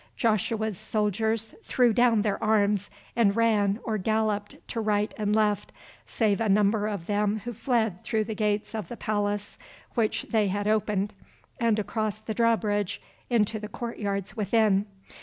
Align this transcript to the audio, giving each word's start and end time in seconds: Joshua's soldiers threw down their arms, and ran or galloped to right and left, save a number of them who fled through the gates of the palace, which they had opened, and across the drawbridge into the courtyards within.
Joshua's 0.17 0.79
soldiers 0.79 1.53
threw 1.61 1.93
down 1.93 2.23
their 2.23 2.43
arms, 2.43 2.89
and 3.15 3.35
ran 3.35 3.79
or 3.83 3.99
galloped 3.99 4.55
to 4.69 4.81
right 4.81 5.13
and 5.15 5.35
left, 5.35 5.71
save 6.07 6.41
a 6.41 6.49
number 6.49 6.87
of 6.87 7.05
them 7.05 7.41
who 7.45 7.53
fled 7.53 8.03
through 8.03 8.23
the 8.23 8.33
gates 8.33 8.73
of 8.73 8.87
the 8.87 8.97
palace, 8.97 9.59
which 9.93 10.23
they 10.31 10.47
had 10.47 10.67
opened, 10.67 11.13
and 11.59 11.77
across 11.77 12.17
the 12.17 12.33
drawbridge 12.33 12.99
into 13.29 13.59
the 13.59 13.69
courtyards 13.69 14.35
within. 14.35 14.87